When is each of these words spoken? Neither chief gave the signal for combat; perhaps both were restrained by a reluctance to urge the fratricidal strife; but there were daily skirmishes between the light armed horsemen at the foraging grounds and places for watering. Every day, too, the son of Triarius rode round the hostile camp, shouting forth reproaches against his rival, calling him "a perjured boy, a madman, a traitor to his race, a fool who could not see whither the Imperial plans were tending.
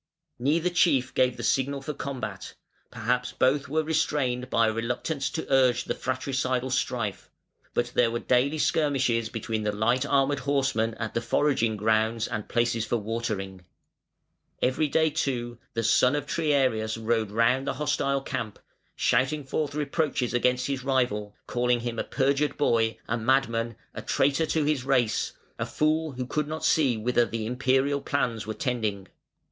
Neither 0.39 0.71
chief 0.71 1.13
gave 1.13 1.37
the 1.37 1.43
signal 1.43 1.83
for 1.83 1.93
combat; 1.93 2.55
perhaps 2.89 3.33
both 3.33 3.69
were 3.69 3.83
restrained 3.83 4.49
by 4.49 4.67
a 4.67 4.73
reluctance 4.73 5.29
to 5.29 5.45
urge 5.53 5.83
the 5.83 5.93
fratricidal 5.93 6.71
strife; 6.71 7.29
but 7.75 7.91
there 7.93 8.09
were 8.09 8.17
daily 8.17 8.57
skirmishes 8.57 9.29
between 9.29 9.61
the 9.61 9.71
light 9.71 10.03
armed 10.03 10.39
horsemen 10.39 10.95
at 10.95 11.13
the 11.13 11.21
foraging 11.21 11.77
grounds 11.77 12.27
and 12.27 12.49
places 12.49 12.83
for 12.83 12.97
watering. 12.97 13.63
Every 14.59 14.87
day, 14.87 15.11
too, 15.11 15.59
the 15.75 15.83
son 15.83 16.15
of 16.15 16.25
Triarius 16.25 16.97
rode 16.97 17.29
round 17.29 17.67
the 17.67 17.73
hostile 17.75 18.21
camp, 18.21 18.57
shouting 18.95 19.43
forth 19.43 19.75
reproaches 19.75 20.33
against 20.33 20.65
his 20.65 20.83
rival, 20.83 21.35
calling 21.45 21.81
him 21.81 21.99
"a 21.99 22.03
perjured 22.03 22.57
boy, 22.57 22.97
a 23.07 23.19
madman, 23.19 23.75
a 23.93 24.01
traitor 24.01 24.47
to 24.47 24.63
his 24.65 24.83
race, 24.83 25.33
a 25.59 25.65
fool 25.67 26.13
who 26.13 26.25
could 26.25 26.47
not 26.47 26.65
see 26.65 26.97
whither 26.97 27.23
the 27.27 27.45
Imperial 27.45 28.01
plans 28.01 28.47
were 28.47 28.55
tending. 28.55 29.07